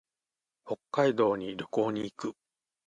[0.65, 2.35] 北海道に旅行に行く。